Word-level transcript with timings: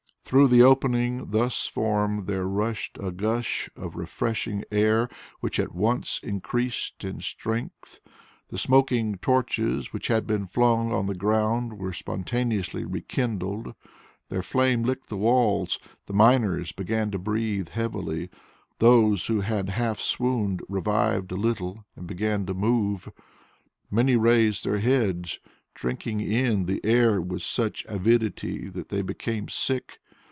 Through 0.23 0.47
the 0.47 0.61
opening 0.61 1.31
thus 1.31 1.67
formed 1.67 2.25
there 2.25 2.47
rushed 2.47 2.97
a 3.03 3.11
gust 3.11 3.69
of 3.75 3.97
refreshing 3.97 4.63
air 4.71 5.09
which 5.41 5.59
at 5.59 5.75
once 5.75 6.21
increased 6.23 7.03
in 7.03 7.19
strength. 7.19 7.99
The 8.47 8.57
smoking 8.57 9.15
torches 9.17 9.91
which 9.91 10.07
had 10.07 10.25
been 10.25 10.45
flung 10.45 10.93
on 10.93 11.07
the 11.07 11.15
ground 11.15 11.77
were 11.77 11.91
spontaneously 11.91 12.85
re 12.85 13.01
kindled. 13.01 13.75
Their 14.29 14.41
flame 14.41 14.83
licked 14.83 15.09
the 15.09 15.17
walls. 15.17 15.77
The 16.05 16.13
miners 16.13 16.71
began 16.71 17.11
to 17.11 17.19
breathe 17.19 17.67
heavily; 17.67 18.29
those 18.77 19.25
who 19.27 19.41
had 19.41 19.71
half 19.71 19.99
swooned 19.99 20.61
revived 20.69 21.33
a 21.33 21.35
little 21.35 21.83
and 21.97 22.07
began 22.07 22.45
to 22.45 22.53
move. 22.53 23.11
Many 23.89 24.15
raised 24.15 24.63
their 24.63 24.79
heads, 24.79 25.41
drinking 25.73 26.21
in 26.21 26.67
the 26.67 26.79
air 26.85 27.19
with 27.21 27.41
such 27.41 27.83
avidity 27.89 28.69
that 28.69 28.87
they 28.87 29.01
became 29.01 29.49
sick. 29.49 29.97